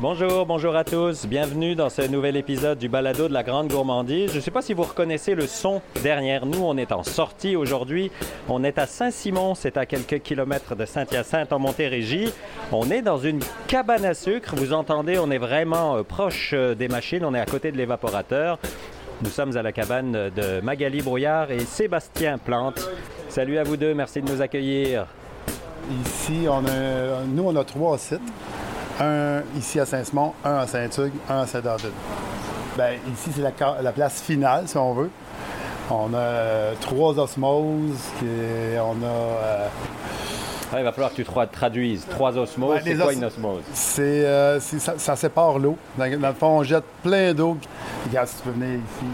[0.00, 1.26] Bonjour, bonjour à tous.
[1.26, 4.30] Bienvenue dans ce nouvel épisode du balado de la Grande Gourmandise.
[4.30, 6.64] Je ne sais pas si vous reconnaissez le son derrière nous.
[6.64, 8.10] On est en sortie aujourd'hui.
[8.48, 12.32] On est à Saint-Simon, c'est à quelques kilomètres de Saint-Hyacinthe en Montérégie.
[12.72, 14.54] On est dans une cabane à sucre.
[14.56, 17.22] Vous entendez, on est vraiment euh, proche euh, des machines.
[17.22, 18.58] On est à côté de l'évaporateur.
[19.22, 22.88] Nous sommes à la cabane de Magali Brouillard et Sébastien Plante.
[23.28, 25.04] Salut à vous deux, merci de nous accueillir.
[26.06, 28.22] Ici, on a, nous, on a trois sites.
[29.00, 31.92] Un ici à Saint-Simon, un à Saint-Hugues, un à Saint-David.
[32.76, 33.40] Ben, ici, c'est
[33.82, 35.10] la, place finale, si on veut.
[35.90, 39.06] On a euh, trois osmoses, et on a...
[39.06, 39.68] euh,
[40.72, 42.06] Ah, il va falloir que tu tra- traduises.
[42.08, 43.62] Trois osmoses, Ouais, c'est les quoi une osmose?
[43.72, 45.76] c'est, euh, c'est- ça, ça sépare l'eau.
[45.98, 47.56] Dans, dans le fond, on jette plein d'eau.
[48.06, 49.06] Regarde, si tu peux venir ici.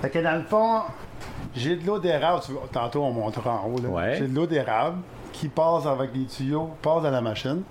[0.00, 0.80] Fait que dans le fond,
[1.54, 2.40] j'ai de l'eau d'érable.
[2.72, 3.80] Tantôt, on montrera en haut.
[3.80, 4.14] Ouais.
[4.18, 4.96] J'ai de l'eau d'érable
[5.40, 7.62] qui passe avec les tuyaux, passe dans la machine.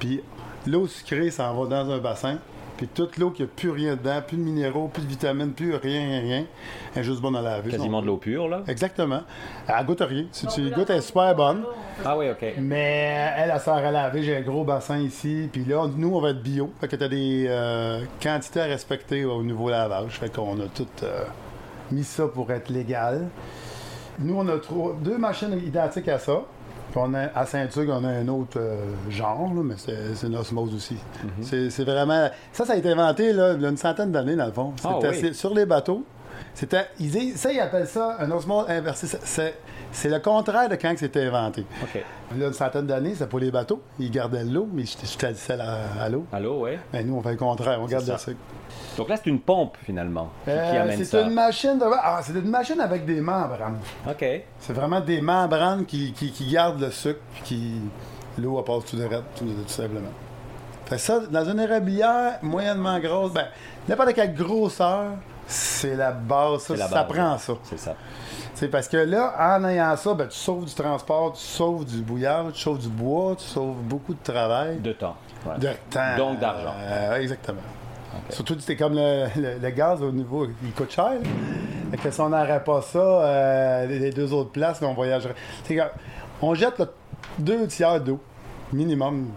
[0.00, 0.20] Puis
[0.66, 2.38] l'eau sucrée s'en va dans un bassin.
[2.76, 5.76] Puis toute l'eau qui n'a plus rien dedans, plus de minéraux, plus de vitamines, plus
[5.76, 6.44] rien, rien, rien,
[6.92, 7.70] elle est juste bonne à laver.
[7.70, 8.62] Quasiment de l'eau pure, là?
[8.66, 9.20] Exactement.
[9.68, 10.24] Elle goûte rien.
[10.32, 11.62] Si tu goûtes, elle est super bonne.
[12.04, 12.44] Ah oui, OK.
[12.58, 14.24] Mais elle, elle sert à laver.
[14.24, 15.48] J'ai un gros bassin ici.
[15.52, 16.72] Puis là, nous, on va être bio.
[16.80, 20.18] Fait que tu as des euh, quantités à respecter au niveau lavage.
[20.18, 21.22] Fait qu'on a tout euh,
[21.92, 23.28] mis ça pour être légal.
[24.18, 26.42] Nous, on a trois- deux machines identiques à ça.
[26.94, 28.76] Puis on a, à Saint-Hugues, on a un autre euh,
[29.10, 30.96] genre, là, mais c'est une osmose aussi.
[31.42, 32.30] C'est- C'est vraiment...
[32.52, 34.72] Ça, ça a été inventé là, il y a une centaine d'années, dans le fond.
[34.84, 35.34] Ah C'était oui.
[35.34, 36.04] sur les bateaux.
[36.54, 36.86] C'était,
[37.34, 39.08] ça, ils appellent ça un osmose inversé.
[39.24, 39.56] C'est-
[39.94, 41.64] C'est c'est le contraire de quand c'était inventé.
[41.82, 42.02] OK.
[42.36, 43.80] Là, une centaine d'années, c'est pour les bateaux.
[43.98, 46.26] Ils gardaient l'eau, mais je je salissais la- à l'eau.
[46.32, 46.72] Allô, oui?
[46.92, 48.36] Mais nous, on fait le contraire, on garde le sucre.
[48.98, 51.20] Donc là, c'est une pompe, finalement, qui, qui Euh, amène c'est ça.
[51.22, 51.84] une machine de...
[52.02, 53.78] ah, c'est une machine avec des membranes.
[54.08, 54.24] OK.
[54.58, 57.80] C'est vraiment des membranes qui, qui, qui gardent le sucre, puis qui...
[58.42, 60.10] L'eau, elle passe tout de tout, tout simplement.
[60.86, 63.46] Fait ça, dans une érablière moyennement grosse, ben,
[63.88, 65.12] n'importe quelle grosseur,
[65.46, 66.62] c'est la base.
[66.62, 67.52] Ça, ça prend ça.
[67.64, 67.94] C'est ça.
[68.54, 72.02] C'est parce que là, en ayant ça, ben, tu sauves du transport, tu sauves du
[72.02, 74.78] bouillard, tu sauves du bois, tu sauves beaucoup de travail.
[74.78, 75.16] De temps.
[75.44, 75.58] Ouais.
[75.58, 76.16] De temps.
[76.16, 76.72] Donc d'argent.
[76.80, 77.60] Euh, exactement.
[78.30, 81.14] Surtout, c'était comme le, le- le gaz au niveau, il coûte cher.
[81.14, 81.18] là.
[81.90, 85.34] Fait que si on n'aurait pas ça, euh, les deux autres places, on voyagerait.
[86.40, 86.80] On jette
[87.38, 88.20] deux tiers d'eau,
[88.72, 89.28] minimum.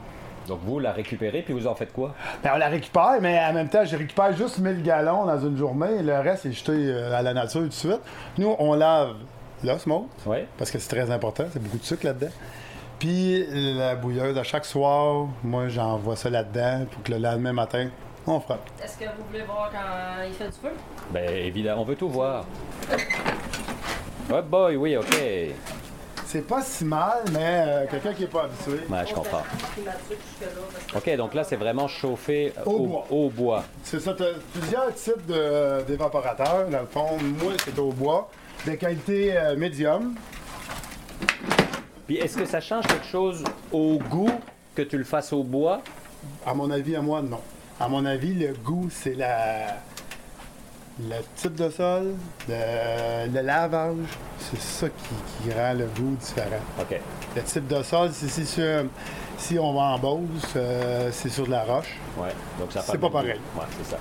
[0.47, 2.13] Donc vous la récupérez, puis vous en faites quoi?
[2.43, 5.57] Ben, on la récupère, mais en même temps, je récupère juste 1000 gallons dans une
[5.57, 6.01] journée.
[6.01, 7.99] Le reste est jeté euh, à la nature tout de suite.
[8.37, 9.15] Nous, on lave
[9.63, 10.37] l'osmose, Oui.
[10.57, 12.31] parce que c'est très important, c'est beaucoup de sucre là-dedans.
[12.99, 13.45] Puis
[13.77, 17.89] la bouilleuse, à chaque soir, moi, j'envoie ça là-dedans pour que le lendemain matin,
[18.25, 18.59] on frotte.
[18.83, 20.71] Est-ce que vous voulez voir quand il fait du feu?
[21.11, 22.45] Ben évidemment, on veut tout voir.
[24.29, 25.05] Oh boy, oui, OK.
[26.27, 28.85] C'est pas si mal, mais euh, quelqu'un qui n'est pas habitué.
[28.89, 29.43] Ouais, je comprends.
[30.93, 33.07] OK, donc là, c'est vraiment chauffé euh, Au au, bois.
[33.09, 33.63] au bois.
[33.81, 34.23] C'est ça, tu
[34.59, 35.25] plusieurs types
[35.87, 36.67] d'évaporateurs.
[36.69, 38.29] Dans le fond, moi, c'est au bois.
[38.65, 40.15] De qualité euh, médium.
[42.07, 44.31] Puis est-ce que ça change quelque chose au goût
[44.75, 45.81] que tu le fasses au bois?
[46.45, 47.39] À mon avis, à moi, non.
[47.79, 49.77] À mon avis, le goût, c'est la...
[50.99, 52.15] le type de sol,
[52.49, 53.95] le, le lavage.
[54.39, 56.61] C'est ça qui, qui rend le goût différent.
[56.79, 56.99] OK.
[57.35, 58.61] Le type de sol, c'est si,
[59.37, 61.95] si on va en Beauce, euh, c'est sur de la roche.
[62.17, 62.29] Ouais.
[62.59, 63.39] Donc ça C'est pas pareil.
[63.55, 63.97] Ouais, c'est ça.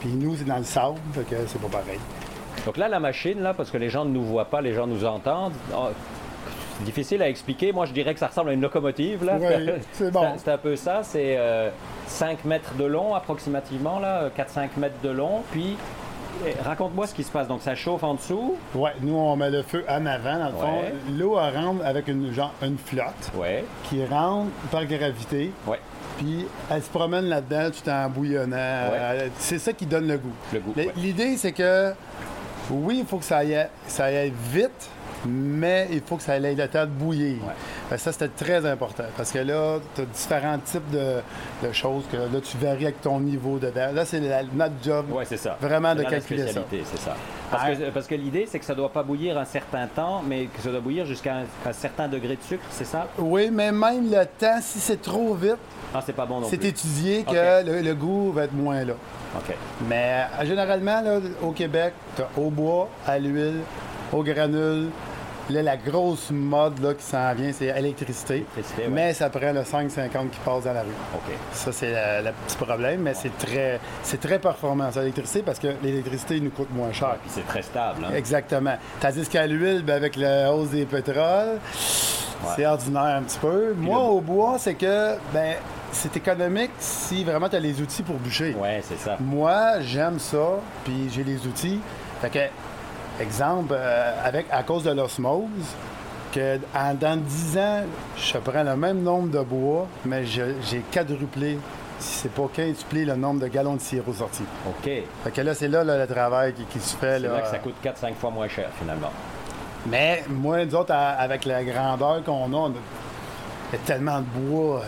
[0.00, 2.00] Puis nous, c'est dans le sable, que c'est pas pareil.
[2.64, 4.86] Donc là, la machine, là, parce que les gens ne nous voient pas, les gens
[4.86, 5.52] nous entendent.
[5.74, 5.88] oh,
[6.78, 7.72] c'est difficile à expliquer.
[7.72, 9.24] Moi, je dirais que ça ressemble à une locomotive.
[9.24, 9.36] Là.
[9.38, 10.32] Oui, c'est bon.
[10.38, 11.02] C'est un peu ça.
[11.02, 11.68] C'est euh,
[12.06, 15.42] 5 mètres de long, approximativement, là, 4-5 mètres de long.
[15.52, 15.76] Puis,
[16.64, 17.48] raconte-moi ce qui se passe.
[17.48, 18.56] Donc, ça chauffe en dessous?
[18.74, 20.80] Ouais, nous, on met le feu en avant, dans le fond.
[20.80, 20.94] Ouais.
[21.18, 25.50] L'eau, elle rentre avec une, genre, une flotte Ouais, qui rentre par gravité.
[25.66, 25.80] ouais,
[26.18, 28.56] Puis elle se promène là-dedans tout en bouillonnant.
[28.56, 30.32] Elle- C'est ça qui donne le goût.
[30.52, 30.72] le goût.
[30.76, 30.90] Ouais.
[30.96, 31.92] L'idée, c'est que
[32.70, 34.88] oui, il faut que ça aille, ça aille vite,
[35.26, 37.36] mais il faut que ça ait le temps de bouillir.
[37.90, 37.98] Ouais.
[37.98, 39.04] Ça, c'était très important.
[39.16, 41.20] Parce que là, tu as différents types de,
[41.66, 43.90] de choses que là, tu varies avec ton niveau dedans.
[43.92, 45.06] Là, c'est la- notre job.
[45.12, 45.56] Ouais, c'est ça.
[45.60, 46.60] Vraiment de la calculer ça.
[46.70, 47.16] c'est ça.
[47.50, 47.74] Parce Ah.
[47.74, 50.46] que, parce que l'idée, c'est que ça ne doit pas bouillir un certain temps, mais
[50.46, 53.08] que ça doit bouillir jusqu'à un, un certain degré de sucre, c'est ça?
[53.18, 55.56] Oui, mais même le temps, si c'est trop vite,
[55.92, 58.92] Ah, c'est pas bon c'est étudié que le, le goût va être moins là.
[59.36, 59.54] OK.
[59.88, 63.60] Mais euh, généralement, là, au Québec, tu au bois, à l'huile,
[64.12, 64.88] au granule.
[65.50, 68.46] Là, la grosse mode là, qui s'en vient, c'est électricité.
[68.56, 68.62] Ouais.
[68.88, 70.88] Mais ça prend le 5,50 qui passe dans la rue.
[71.14, 71.32] OK.
[71.52, 71.90] Ça, c'est
[72.22, 76.50] le, petit problème, mais c'est très, c'est très performant, ça, l'électricité, parce que l'électricité nous
[76.50, 77.16] coûte moins cher.
[77.22, 78.04] Puis c'est très stable.
[78.04, 78.14] Hein?
[78.14, 78.76] Exactement.
[79.00, 81.58] Tandis qu'à l'huile, ben, avec la hausse des pétroles,
[82.56, 83.74] c'est ordinaire un petit peu.
[83.76, 85.54] Moi, le- au bois, c'est que, ben,
[85.92, 88.54] c'est économique si vraiment tu as les outils pour bûcher.
[88.54, 89.16] Ouais, c'est ça.
[89.20, 91.80] Moi, j'aime ça, puis j'ai les outils.
[92.20, 92.38] Fait que,
[93.20, 95.48] exemple, euh, avec, à cause de l'osmose,
[96.32, 97.82] que en, dans 10 ans,
[98.16, 101.58] je prends le même nombre de bois, mais j'ai quadruplé,
[101.98, 104.44] si c'est pas quintuplé, le nombre de gallons de sirop sortis.
[104.68, 104.84] OK.
[105.24, 107.18] Fait que là, c'est là, là, le travail qui, qui se fait.
[107.20, 107.40] C'est là.
[107.40, 109.10] que ça coûte 4-5 fois moins cher, finalement.
[109.86, 112.72] Mais moi, nous autres, à- avec la grandeur qu'on a, on a
[113.72, 114.82] il y a tellement de bois, euh,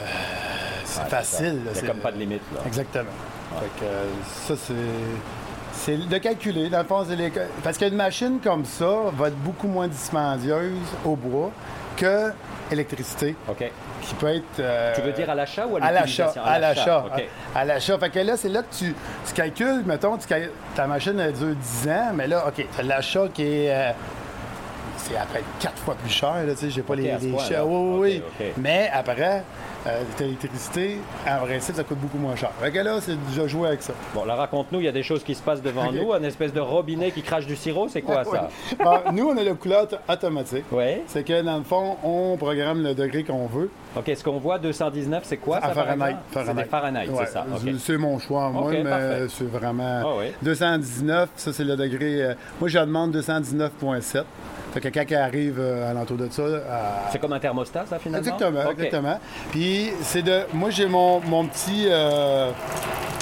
[0.85, 1.61] c'est Ouais, facile.
[1.73, 2.61] c'est- comme pas de limite, là.
[2.67, 3.05] Exactement.
[3.61, 4.05] Fait que, euh,
[4.47, 4.73] ça, c'est.
[5.73, 6.69] C'est de calculer.
[6.69, 7.33] Dans le fond, les-
[7.65, 10.73] Parce qu'une machine comme ça va être beaucoup moins dispendieuse
[11.05, 11.51] au bois
[11.97, 12.31] que
[12.71, 13.71] l'électricité, OK.
[14.03, 14.61] qui peut être.
[14.61, 17.23] euh, Tu veux dire à l'achat ou à à l'achat, à l'achat, OK.
[17.55, 17.99] à, l'achat.
[17.99, 18.95] Fait que là, c'est là que tu,
[19.27, 20.27] tu calcules, mettons, tu
[20.75, 23.91] ta machine elle dure 10 ans, mais là, OK, l'achat qui est, euh,
[24.97, 27.33] c'est après quatre fois plus cher, là, tu sais, j'ai pas les, les.
[27.65, 28.53] Oui, oui.
[28.57, 29.43] Mais après,
[29.87, 30.99] euh, ta électricité,
[31.29, 32.51] en principe, ça coûte beaucoup moins cher.
[32.61, 33.93] Fait que là, c'est déjà jouer avec ça.
[34.15, 36.53] Bon, là, raconte-nous, il y a des choses qui se passent devant nous, un espèce
[36.53, 38.49] de robinet qui crache du sirop, c'est quoi ça?
[38.83, 40.65] Bon, nous, on a le auto- automatique.
[40.71, 41.03] Oui.
[41.07, 43.71] C'est que dans le fond, on programme le degré qu'on veut.
[43.97, 45.67] OK, ce qu'on voit, 219, c'est quoi ça?
[45.67, 46.17] à Fahrenheit.
[46.33, 47.45] C'est des Fahrenheit, Ouais, c'est ça.
[47.79, 50.01] C'est- mon choix, moi, mais c'est vraiment.
[50.03, 50.33] Ah oui.
[50.43, 52.23] 219, ça, c'est le degré.
[52.23, 54.25] euh, moi, je demande 219,7.
[54.73, 56.43] Fait que quelqu'un qui arrive euh, à l'entour de ça.
[56.43, 58.27] à- C'est comme un thermostat, ça, finalement?
[58.27, 59.21] Exactement, exactement.
[59.51, 60.41] Puis, c'est de.
[60.55, 61.87] Moi, j'ai mon, mon petit.
[61.89, 62.51] euh,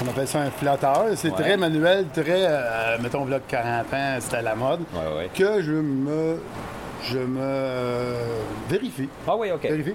[0.05, 1.07] on appelle ça un flatteur.
[1.17, 1.35] C'est Ouais.
[1.43, 2.25] très manuel, très.
[2.47, 4.81] euh, mettons, là, 40 ans, c'était à la mode.
[4.95, 5.29] Ouais.
[5.35, 6.37] Que je me.
[7.05, 7.39] Je me.
[7.41, 8.15] euh,
[8.69, 9.09] vérifie.
[9.27, 9.63] Ah oui, OK.
[9.63, 9.95] Vérifie.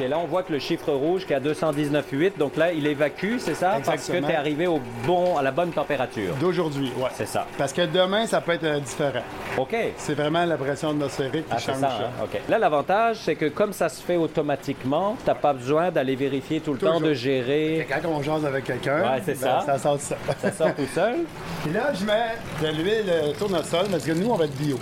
[0.00, 2.86] OK, là, on voit que le chiffre rouge qui est à 219,8, donc là, il
[2.86, 3.78] évacue, c'est ça?
[3.84, 6.34] Parce que tu es arrivé au bon, à la bonne température.
[6.40, 7.08] D'aujourd'hui, ouais.
[7.14, 7.46] C'est ça.
[7.58, 9.22] Parce que demain, ça peut être euh, différent.
[9.56, 9.74] OK.
[9.96, 12.22] C'est vraiment la pression atmosphérique qui Ah, change ça, hein?
[12.24, 12.40] OK.
[12.48, 16.60] Là, l'avantage, c'est que comme ça se fait automatiquement, tu n'as pas besoin d'aller vérifier
[16.60, 17.86] tout le temps, de gérer.
[17.88, 19.62] Quand on jase avec quelqu'un, Ouais, c'est ben, ça.
[19.66, 20.16] ça sort de ça.
[20.40, 21.16] Ça sort tout seul.
[21.64, 24.78] Puis là, je mets de l'huile euh, tournesol parce que nous, on va être bio.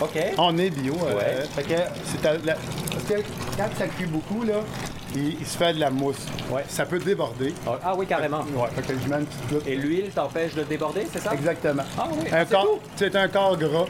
[0.00, 0.18] OK.
[0.38, 0.94] On est bio.
[1.06, 1.44] euh, Ouais.
[1.54, 1.74] fait que
[2.04, 3.26] c'est à la- parce que
[3.56, 4.54] quand ça cuit beaucoup, là,
[5.14, 6.24] il, il se fait de la mousse.
[6.50, 6.64] Ouais.
[6.68, 7.54] Ça peut déborder.
[7.84, 8.40] Ah oui, carrément.
[8.54, 9.66] Ouais, fait que je mets une petite goutte.
[9.66, 11.32] Et l'huile t'empêche de déborder, c'est ça?
[11.34, 11.82] Exactement.
[11.98, 12.28] Ah oui?
[12.96, 13.86] C'est un corps gras.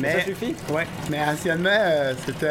[0.00, 0.54] Mais, Ça suffit?
[0.72, 0.86] Ouais.
[1.10, 2.46] Mais anciennement, euh, c'était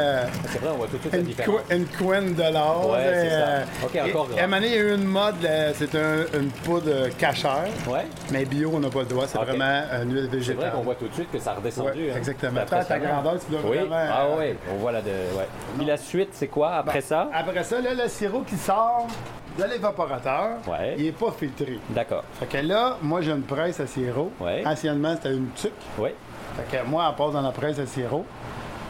[0.49, 1.55] C'est vrai, on voit tout de suite la une, différence.
[1.61, 2.89] cou- une couenne de l'or.
[2.91, 3.87] Ouais, euh, c'est ça.
[4.03, 4.39] OK, encore et-.
[4.39, 7.65] À un moment il y a eu une mode, là, c'est un- une poudre cachère.
[7.89, 8.05] Ouais.
[8.31, 9.25] Mais bio, on n'a pas le droit.
[9.27, 10.61] C'est vraiment une huile C'est végétale.
[10.69, 12.05] vrai qu'on voit tout de suite que ça a redescendu.
[12.05, 12.17] Ouais, hein.
[12.17, 12.61] exactement.
[12.67, 13.77] C'est à ta grandeur, tu dois Oui.
[13.79, 15.07] vraiment, Ah euh, oui, on voit la de.
[15.09, 15.47] Ouais.
[15.77, 17.29] Puis la suite, c'est quoi après ça?
[17.33, 19.07] Après ça, là, le sirop qui sort
[19.57, 20.95] de l'évaporateur, Ouais.
[20.97, 21.79] il n'est pas filtré.
[21.89, 22.23] D'accord.
[22.39, 24.31] Fait que là, moi, j'ai une presse à sirop.
[24.39, 24.63] Ouais.
[24.65, 25.71] Anciennement, c'était une tuque.
[25.97, 26.09] Oui.
[26.57, 28.25] Fait que moi, elle passe dans la presse à sirop.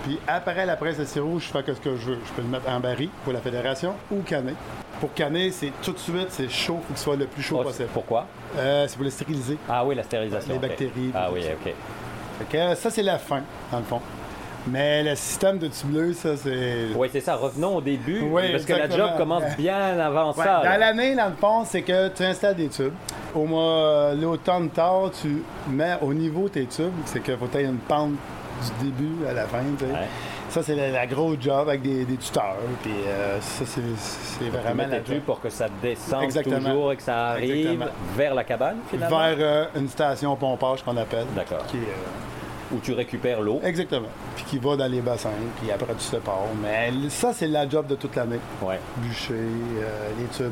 [0.04, 2.20] Puis après la presse à sirop, je fais ce que je veux.
[2.26, 4.56] Je peux le mettre en baril pour la fédération ou canner.
[5.00, 6.78] Pour canner, c'est tout de suite, c'est chaud.
[6.80, 7.90] Il faut qu'il soit le plus chaud Oh, possible.
[7.94, 8.26] pourquoi?
[8.58, 9.58] Euh, c'est pour le stériliser.
[9.70, 10.54] Ah oui, la stérilisation.
[10.54, 11.42] Les bactéries, Ah oui.
[11.42, 11.74] OK.
[12.40, 13.42] Fait que ça, c'est la fin,
[13.72, 14.02] dans le fond.
[14.68, 16.88] Mais le système de tubuleuse, ça, c'est...
[16.96, 17.36] Oui, c'est ça.
[17.36, 18.22] Revenons au début.
[18.22, 20.62] Oui, parce que la job commence bien avant Ouais, ça.
[20.64, 22.94] dans l'année, dans le fond, c'est que tu installes des tubes.
[23.36, 26.92] Au mois, l'automne tard, tu mets au niveau tes tubes.
[27.06, 28.12] C'est qu'il faut que une pente
[28.80, 29.60] du début à la fin.
[29.78, 29.92] tu sais.
[29.92, 30.08] Ouais.
[30.50, 32.58] Ça, c'est la, la grosse job avec des, des tuteurs.
[32.84, 35.22] Puis euh, ça, c'est, vraiment la job.
[35.26, 36.58] pour que ça descende Exactement.
[36.58, 37.86] toujours et que ça arrive Exactement.
[38.18, 39.18] vers la cabane, finalement?
[39.18, 41.26] Vers euh, une station pompage qu'on appelle.
[41.34, 41.64] D'accord.
[41.74, 41.78] Euh,
[42.76, 43.62] Où tu récupères l'eau.
[43.64, 44.10] exactement.
[44.36, 45.30] Puis qui va dans les bassins.
[45.62, 46.36] Puis après, tu sépares.
[46.62, 48.40] Mais ça, c'est la job de toute l'année.
[48.62, 48.80] Ouais.
[48.98, 49.34] Bûcher,
[50.20, 50.52] les tubes.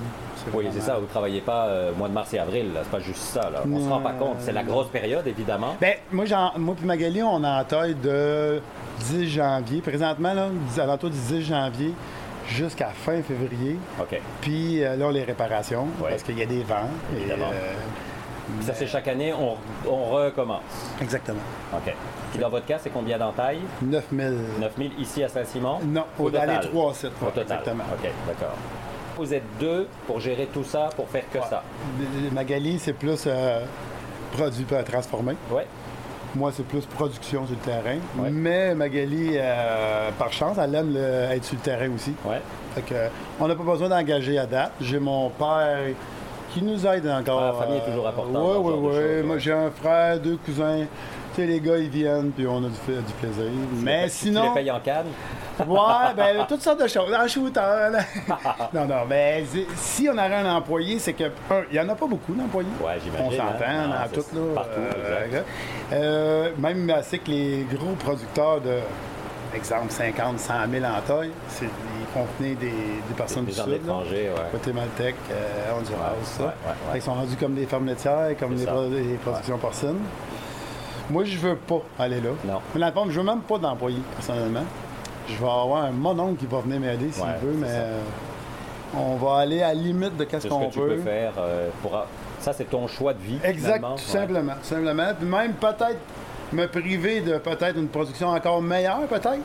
[0.53, 0.95] Oui, c'est ça.
[0.95, 2.71] Vous ne travaillez pas euh, mois de mars et avril.
[2.81, 3.49] C'est pas juste ça.
[3.49, 3.61] Là.
[3.65, 3.89] On se Non.
[3.95, 4.37] rend pas compte.
[4.39, 5.75] C'est la grosse période, évidemment.
[5.79, 6.25] Ben, moi,
[6.57, 8.61] moi puis Magali, on est en taille de
[8.99, 9.81] 10 janvier.
[9.81, 11.93] Présentement, là, à l'entour du 10 janvier
[12.47, 13.77] jusqu'à fin février.
[13.99, 14.19] OK.
[14.41, 16.09] Puis euh, là, on les réparations Ouais.
[16.11, 16.89] parce qu'il y a des vents.
[17.15, 17.51] et, Évidemment.
[17.53, 17.73] euh,
[18.61, 19.55] ça, c'est chaque année, on,
[19.87, 20.63] on recommence.
[21.01, 21.37] exactement.
[21.73, 21.93] OK.
[22.31, 24.33] Puis dans votre cas, c'est combien d'entailles 9000.
[24.59, 25.79] 9000 ici à Saint-Simon?
[25.85, 26.59] Non, au total.
[26.61, 27.11] les trois sites.
[27.21, 27.41] Au total.
[27.43, 27.83] Exactement.
[27.93, 28.55] OK, d'accord.
[29.19, 31.61] Vous êtes deux pour gérer tout ça, pour faire que ça.
[32.31, 33.59] Magali, c'est plus euh,
[34.31, 35.33] produit pas transformé.
[35.51, 35.63] Oui.
[36.35, 37.97] Moi, c'est plus production sur le terrain.
[38.17, 38.29] Ouais.
[38.31, 42.13] Mais Magali, euh, par chance, elle aime le- être sur le terrain aussi.
[42.23, 42.39] Ouais.
[42.75, 43.07] Fait que, euh,
[43.39, 44.71] on n'a pas besoin d'engager à date.
[44.79, 45.79] J'ai mon père
[46.53, 47.41] qui nous aide encore.
[47.41, 49.23] Ah, la famille est toujours importante Oui, oui, oui.
[49.27, 50.85] Moi, j'ai un frère, deux cousins.
[51.35, 53.51] Tu sais, les gars, ils viennent, puis on a du, du plaisir.
[53.83, 54.53] Mais Tu sinon.
[54.53, 55.07] les payes en canne?
[55.67, 57.13] Ouais, ben, toutes sortes de choses.
[57.13, 57.59] En shooter,
[57.91, 57.99] là.
[58.73, 59.43] non, non, mais
[59.75, 62.69] si on aurait un employé, c'est que, un, il n'y en a pas beaucoup d'employés.
[62.81, 63.87] Ouais, j'imagine, On s'entend hein.
[63.89, 64.53] Dans tout, là.
[64.55, 64.79] partout,
[65.25, 65.33] exact.
[65.33, 68.77] euh, euh, même assez que les gros producteurs de,
[69.55, 71.31] exemple, 50, 100 000 en taille.
[71.49, 73.71] C'est- Ils venir des, des personnes Des du gens Sud.
[73.73, 73.77] là.
[73.79, 74.49] d'étrangers, ouais.
[74.51, 76.43] Guatémaltèque, euh, Honduras, ça.
[76.43, 76.93] ouais, ouais.
[76.93, 78.71] Qu'ils sont rendus comme des fermes laitières, comme des, ça.
[78.71, 79.99] pro- des productions porcines.
[81.11, 82.29] Moi, je veux pas aller là.
[82.45, 82.61] Non.
[82.73, 84.63] Mais dans le fond, je veux même pas d'employé, personnellement.
[85.29, 87.99] Je vais avoir un mon oncle qui va venir m'aider s'il Ouais, veut, mais euh,
[88.97, 91.69] on va aller à la limite de qu'est-ce ce qu'on que tu peux faire euh,
[91.81, 91.91] pour...
[92.39, 93.97] Ça, c'est ton choix de vie, Exact, tout Ouais.
[93.97, 94.53] simplement.
[94.63, 95.11] simplement.
[95.19, 95.97] Puis même peut-être
[96.53, 99.39] me priver de peut-être une production encore meilleure, peut-être.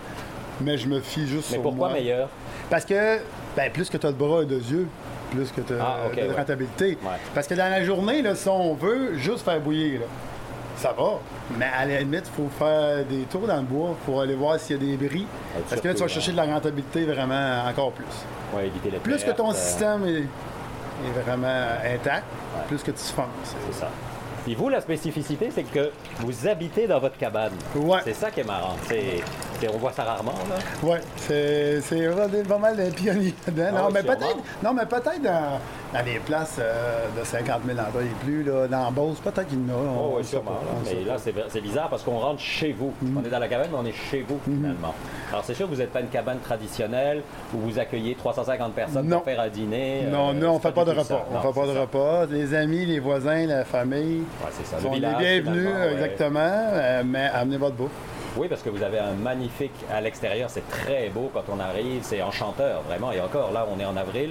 [0.61, 1.99] Mais je me fie juste Mais sur pourquoi moi.
[1.99, 2.29] meilleur?
[2.71, 3.19] Parce que
[3.57, 4.87] ben, plus que tu as de bras et de yeux,
[5.33, 6.33] plus que tu as Ah, de ouais.
[6.35, 6.97] rentabilité.
[7.35, 10.07] Parce que dans la journée, là, si on veut juste faire bouillir, là,
[10.77, 11.19] ça va.
[11.59, 14.59] Mais à la limite, il faut faire des tours dans le bois pour aller voir
[14.59, 15.27] s'il y a des bris.
[15.55, 18.05] Ah, Parce que là, tu vas chercher de la rentabilité vraiment encore plus.
[18.55, 22.25] Ouais, éviter les Plus que ton euh, système est, est vraiment intact,
[22.69, 23.55] plus que tu fonces.
[23.67, 23.89] C'est ça.
[24.45, 25.91] Puis vous, la spécificité, c'est que
[26.21, 27.53] vous habitez dans votre cabane.
[27.75, 28.01] Ouais.
[28.05, 28.77] C'est ça qui est marrant.
[28.87, 29.23] C'est,
[29.73, 30.57] on voit ça rarement, là.
[30.83, 33.35] Oui, c'est c'est vraiment pas mal de pionniers.
[33.49, 35.59] Ah non, oui, mais peut-être non, mais peut-être dans,
[35.95, 39.59] dans des places euh, de 50 000 endroits et plus, là, dans Beauce, peut-être qu'il
[39.67, 39.79] y en a.
[39.79, 40.51] on- Oh, oui, sûrement.
[40.53, 40.93] pas, là.
[41.01, 42.93] Mais là, c'est, c'est bizarre parce qu'on rentre chez vous.
[43.03, 43.19] Mm-hmm.
[43.23, 44.95] On est dans la cabane, mais on est chez vous, finalement.
[45.31, 47.23] Alors, c'est sûr que vous n'êtes pas une cabane traditionnelle
[47.55, 49.17] où vous accueillez 350 personnes Non.
[49.19, 50.03] pour faire un dîner.
[50.11, 51.27] Non, euh, nous, on c'est fait pas de repas.
[51.31, 52.27] On Non, fait pas de repas.
[52.27, 54.19] Les amis, les voisins, la famille.
[54.43, 54.77] Ouais, c'est ça.
[54.83, 55.93] Le on est bienvenus, ouais.
[55.93, 57.91] exactement, euh, mais amenez votre bouffe.
[58.37, 62.01] Oui, parce que vous avez un magnifique à l'extérieur, c'est très beau quand on arrive,
[62.03, 63.13] c'est enchanteur, vraiment.
[63.13, 64.31] Et encore, là, on est en avril,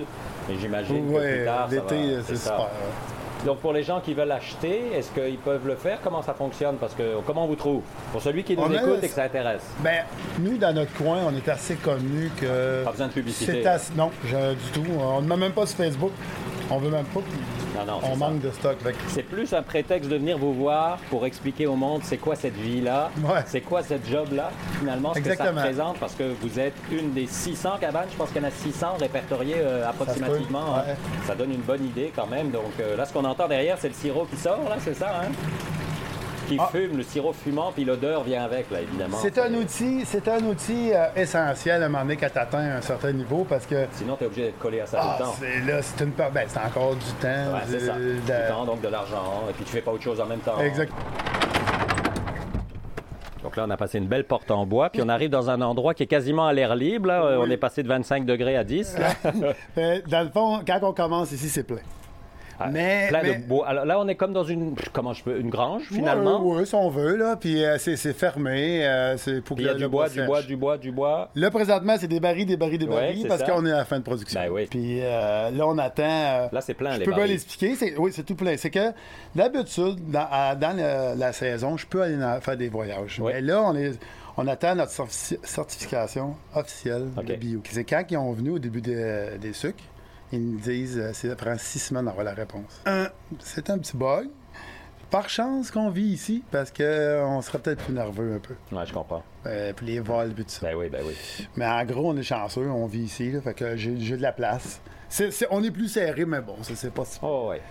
[0.49, 2.69] et j'imagine que plus tard, l'été, c'est super.
[3.45, 5.99] Donc, pour les gens qui veulent acheter, est-ce qu'ils peuvent le faire?
[6.01, 6.77] Comment ça fonctionne?
[6.77, 7.81] Parce que, comment on vous trouve?
[8.13, 9.63] Pour celui qui nous On a- écoute et que ça intéresse.
[9.79, 10.05] Ben,
[10.39, 12.85] nous, dans notre coin, on est assez connus que.
[12.85, 13.59] Pas besoin de publicité.
[13.63, 13.91] C'est assez...
[13.97, 14.85] Non, je- du tout.
[14.97, 16.11] On ne met même pas sur Facebook.
[16.71, 17.19] On veut même pas.
[17.77, 18.15] Non, non, on ça.
[18.15, 18.77] manque de stock.
[19.09, 22.55] C'est plus un prétexte de venir vous voir pour expliquer au monde c'est quoi cette
[22.55, 23.41] vie-là, Ouais.
[23.45, 25.61] c'est quoi cette job-là, finalement, ce que ça Exactement.
[25.61, 28.51] représente, parce que vous êtes une des 600 cabanes, je pense qu'il y en a
[28.51, 30.75] 600 répertoriées euh, approximativement.
[30.77, 30.83] hein.
[31.27, 32.49] Ça donne une bonne idée quand même.
[32.51, 35.09] Donc euh, là, ce qu'on entend derrière, c'est le sirop qui sort, là, c'est ça,
[35.23, 35.31] hein?
[36.55, 36.69] Qui Ah.
[36.71, 39.17] fume, le sirop fumant, puis l'odeur vient avec, là, évidemment.
[39.21, 42.77] C'est un outil, c'est un outil euh, essentiel à un moment donné quand tu atteins
[42.77, 45.23] un certain niveau parce que Sinon, tu es obligé d'être collé à ça ah, tout
[45.23, 45.35] le temps.
[45.39, 47.27] c'est là, c'est une ben, c'est encore du temps.
[47.53, 47.93] Ouais, c'est de- ça.
[47.93, 50.39] de- Du temps, donc de l'argent, et puis tu fais pas autre chose en même
[50.39, 50.59] temps.
[50.59, 50.91] Exact.
[53.43, 55.59] Donc là, on a passé une belle porte en bois, puis on arrive dans un
[55.61, 57.07] endroit qui est quasiment à l'air libre.
[57.07, 57.23] Là.
[57.25, 58.97] Euh, On est passé de 25 degrés à 10.
[58.97, 59.09] là.
[59.77, 61.77] Euh, Dans le fond, quand on commence ici, c'est plein.
[62.71, 63.67] Mais, Plein mais- de bois.
[63.67, 66.41] Alors là, on est comme dans une, comment je peux, une grange finalement.
[66.43, 67.35] Oui, oui, si on veut, là.
[67.35, 68.85] Puis euh, c'est fermé.
[68.85, 70.77] euh, c'est pour Puis il y a le- du le bois, du bois, du bois,
[70.77, 71.29] du bois.
[71.35, 73.97] Là, présentement, c'est des barils, des barils, des barils, parce qu'on est à la fin
[73.99, 74.39] de production.
[74.39, 74.67] Ben oui.
[74.69, 76.49] Puis euh, là, on attend.
[76.51, 77.75] Là, c'est plein je les peux pas l'expliquer.
[77.97, 78.55] Oui, c'est tout plein.
[78.57, 78.91] C'est que
[79.35, 83.19] d'habitude, dans, à- dans le- la saison, je peux aller faire des voyages.
[83.21, 83.31] Oui.
[83.33, 83.91] Mais là, on, est,
[84.37, 87.61] on attend notre certi- certification officielle de bio.
[87.69, 89.83] C'est quand ils ont venu au début des, des sucres,
[90.33, 92.81] ils nous disent euh, ça prend six semaines d'avoir la réponse.
[92.85, 93.07] Un,
[93.39, 94.27] c'est un petit bug.
[95.09, 98.55] Par chance qu'on vit ici, parce qu'on serait peut-être plus nerveux un peu.
[98.75, 99.21] Ouais, je comprends.
[99.45, 100.61] Euh, puis les vols, puis tout ça.
[100.67, 101.13] Ben oui, ben oui.
[101.55, 104.23] Mais en gros, on est chanceux, on vit ici, là, fait que j'ai j'ai de
[104.23, 104.81] la place.
[105.09, 107.19] C'est- c'est- on est plus serré, mais bon, ça c'est pas si...
[107.21, 107.61] Oh, ouais.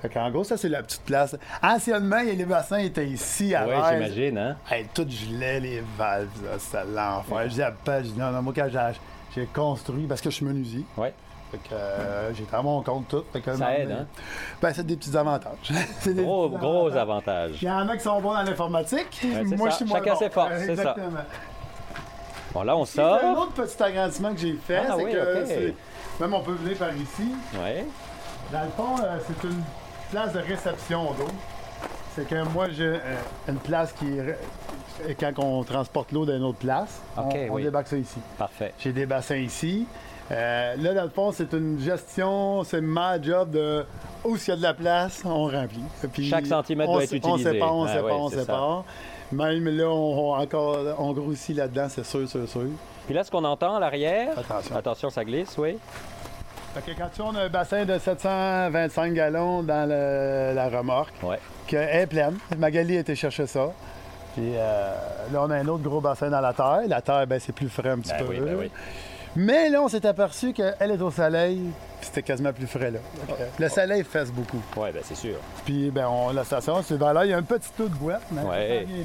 [0.00, 1.34] Fait qu'en gros, ça c'est la petite place.
[1.60, 3.84] Anciennement, les bassins étaient ici à Ouais, l'aise.
[4.14, 4.56] j'imagine, hein.
[4.70, 7.48] Hey, tout gelait, les valves, là, c'était l'enfer.
[7.48, 9.00] Je dis à dis non, non, moi quand j'ai-
[9.34, 11.12] j'ai construit, parce que je suis menuisier, Ouais.
[11.52, 13.22] Fait que euh, j'ai à mon compte tout.
[13.32, 14.06] Fait que, Ça aide, mais- hein?
[14.60, 15.52] Ben, c'est des petits avantages.
[16.00, 16.98] C'est des Gros, petits gros avantages.
[17.02, 17.62] avantage.
[17.62, 19.20] Il y en a qui sont bons dans l'informatique.
[19.56, 19.70] moi, ça.
[19.70, 20.18] je suis moins Chacun bon.
[20.18, 20.72] ses forces, c'est ça.
[20.72, 21.20] Exactement.
[22.54, 23.38] Bon, là, on C'est un sort.
[23.38, 25.74] autre petit agrandissement que j'ai fait, Ah c'est oui, que
[26.22, 27.34] même on peut venir par ici.
[27.62, 27.86] Ouais.
[28.52, 29.62] Dans le fond, euh, c'est une
[30.10, 31.28] place de réception d'eau.
[32.14, 32.98] C'est que moi, j'ai euh,
[33.48, 34.36] une place qui est...
[35.18, 37.62] Quand on transporte l'eau d'une autre place, on- on, oui.
[37.62, 38.20] débarque ça ici.
[38.36, 38.74] Parfait.
[38.78, 39.86] J'ai des bassins ici.
[40.32, 43.84] Euh, là, dans le fond, c'est une gestion, c'est ma job de
[44.24, 45.82] où s'il y a de la place, on remplit.
[46.12, 47.48] Puis Chaque centimètre on doit être sé- utilisé.
[47.50, 48.40] On sépare, on Ah sépare, ouais, on c'est ça.
[48.42, 48.84] sépare.
[49.32, 52.62] Même là, on, on encore, on grossit là-dedans, c'est sûr, sûr, sûr.
[53.06, 54.38] Puis là, ce qu'on entend à l'arrière.
[54.38, 54.76] Attention.
[54.76, 55.76] Attention, ça glisse, oui.
[56.74, 61.12] Fait que quand tu on a un bassin de 725 gallons dans le- la remorque,
[61.22, 61.38] Ouais.
[61.66, 63.70] qui est pleine, Magali a été chercher ça.
[64.34, 64.94] Puis euh,
[65.32, 66.80] là, on a un autre gros bassin dans la terre.
[66.88, 68.32] La terre, ben, c'est plus frais un petit Ben peu.
[68.32, 68.70] oui, ben oui.
[69.34, 71.58] Mais là, on s'est aperçu qu'elle est au soleil,
[72.00, 72.98] puis c'était quasiment plus frais là.
[73.58, 74.60] Le soleil fesse beaucoup.
[74.76, 75.36] Ouais, ben c'est sûr.
[75.64, 77.24] Puis ben, on, la station, c'est vers là.
[77.24, 78.84] Il y a un petit taux de boîte, mais Ouais.
[78.86, 79.04] bien.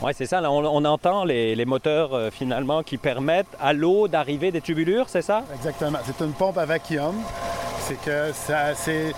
[0.00, 0.40] Oui, c'est ça.
[0.40, 4.62] là, on, on entend les, les moteurs euh, finalement qui permettent à l'eau d'arriver des
[4.62, 5.42] tubulures, c'est ça?
[5.54, 5.98] Exactement.
[6.06, 7.16] C'est une pompe à vacuum.
[7.80, 9.12] C'est que ça, c'est.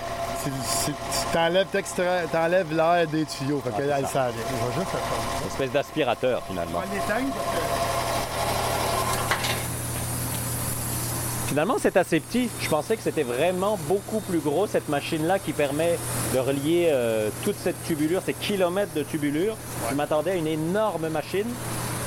[1.32, 1.66] t'enlèves,
[2.32, 3.60] t'enlèves l'air des tuyaux.
[3.64, 4.28] Fait que Ah, ça.
[4.76, 4.98] juste ça.
[5.42, 6.78] Une espèce d'aspirateur finalement.
[6.78, 8.77] On va l'éteindre parce que.
[11.48, 12.50] Finalement, c'est assez petit.
[12.60, 15.98] Je pensais que c'était vraiment beaucoup plus gros, cette machine-là qui permet
[16.34, 19.56] de relier euh, toute cette tubulure, ces kilomètres de tubulure.
[19.90, 21.46] Je m'attendais à une énorme machine,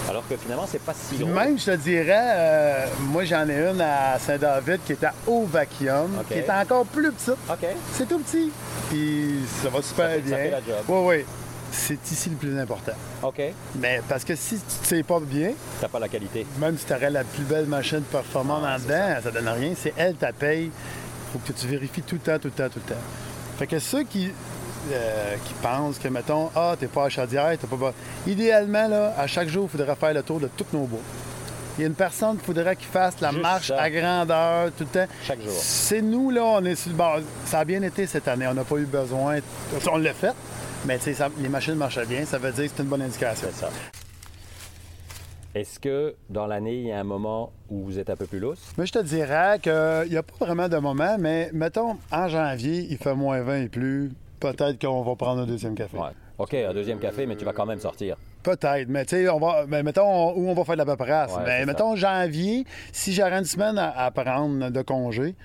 [0.07, 1.27] alors que finalement, c'est pas si gros.
[1.27, 5.45] même, je te dirais, euh, moi j'en ai une à Saint-David qui est à haut
[5.45, 7.31] vacuum, qui est encore plus petite.
[7.49, 7.65] OK.
[7.93, 8.51] C'est tout petit.
[8.89, 10.37] Puis ça va super Ça fait- bien.
[10.37, 10.75] ça fait la job.
[10.87, 11.25] Oui, oui.
[11.71, 12.91] C'est ici le plus important.
[13.23, 13.41] OK.
[13.79, 16.45] Mais parce que si tu ne sais pas bien, T'as pas la qualité.
[16.59, 19.31] même si tu aurais la plus belle machine performante Ah, en dedans, ça.
[19.31, 19.73] donne rien.
[19.79, 20.69] C'est elle ta paye.
[21.31, 23.01] faut que tu vérifies tout le temps, tout le temps, tout le temps.
[23.57, 24.31] Fait que ceux qui,
[24.91, 27.93] euh, qui pensent que, mettons, ah, t'es pas à Chaudière, t'es pas.
[28.27, 30.99] Idéalement, là, à chaque jour, il faudrait faire le tour de tous nos bois.
[31.77, 33.81] Il y a une personne qu'il faudrait qu'il fasse la Juste marche ça.
[33.81, 35.07] à grandeur tout le temps.
[35.25, 35.53] Chaque jour.
[35.57, 37.19] C'est nous, là, on est sur le bord.
[37.45, 38.45] Ça a bien été cette année.
[38.45, 39.37] On n'a pas eu besoin.
[39.89, 40.33] On l'a fait,
[40.85, 42.25] mais tu sais, les machines marchaient bien.
[42.25, 43.47] Ça veut dire que c'est une bonne indication.
[43.51, 43.69] C'est ça.
[45.53, 48.39] Est-ce que dans l'année, il y a un moment où vous êtes un peu plus
[48.39, 48.71] lousse?
[48.77, 52.87] Mais je te dirais qu'il n'y a pas vraiment de moment, mais mettons, en janvier,
[52.89, 54.11] il fait moins 20 et plus.
[54.39, 55.97] Peut-être qu'on va prendre un deuxième café.
[55.97, 56.09] Ouais.
[56.37, 58.15] OK, un deuxième café, mais tu vas quand même sortir.
[58.41, 60.85] Peut-être, mais tu sais, on va, mais mettons, on- où on va faire de la
[60.85, 61.35] paperasse.
[61.35, 65.35] Ouais, c'est mettons, janvier, si j'aurais une semaine à, à prendre de congé,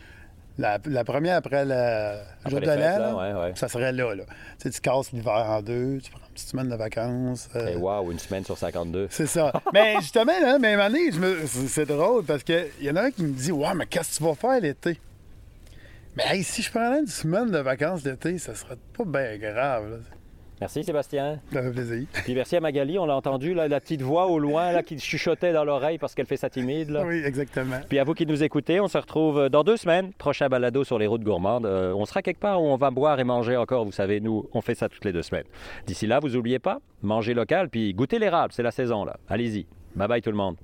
[0.58, 2.14] la, la première après le
[2.50, 3.52] jour de l'an, ouais, ouais.
[3.56, 4.14] ça serait là.
[4.14, 4.24] là.
[4.24, 7.48] Tu sais, tu casses l'hiver en deux, tu prends une petite semaine de vacances.
[7.56, 9.08] euh, Et wow, une semaine sur 52.
[9.10, 9.52] C'est ça.
[9.74, 13.10] mais justement, là, même année, je me- c'est drôle parce qu'il y en a un
[13.10, 14.98] qui me dit Ouais, mais qu'est-ce que tu vas faire l'été?
[16.16, 19.90] Mais hey, si je prenais une semaine de vacances l'été, ça serait pas bien grave.
[19.90, 19.96] là.
[20.60, 21.38] Merci Sébastien.
[21.52, 22.06] Ça fait plaisir.
[22.24, 24.98] Puis merci à Magali, on l'a entendu, là, la petite voix au loin là, qui
[24.98, 26.90] chuchotait dans l'oreille parce qu'elle fait sa timide.
[26.90, 27.04] Là.
[27.04, 27.76] Oui, exactement.
[27.88, 30.12] Puis à vous qui nous écoutez, on se retrouve dans deux semaines.
[30.14, 31.66] Prochain balado sur les routes gourmandes.
[31.66, 33.84] Euh, on sera quelque part où on va boire et manger encore.
[33.84, 35.46] Vous savez, nous, on fait ça toutes les deux semaines.
[35.86, 39.16] D'ici là, vous oubliez pas, mangez local puis goûtez l'érable, c'est la saison là.
[39.28, 39.66] Allez-y.
[39.94, 40.56] Bye bye tout le monde.